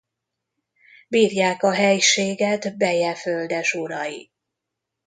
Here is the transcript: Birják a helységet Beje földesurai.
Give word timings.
Birják 1.07 1.63
a 1.63 1.73
helységet 1.73 2.77
Beje 2.77 3.15
földesurai. 3.15 4.31